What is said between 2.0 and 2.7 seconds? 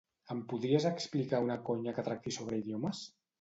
tracti sobre